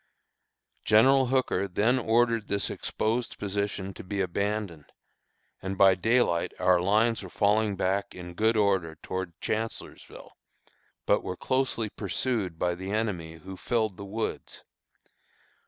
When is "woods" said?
14.05-14.63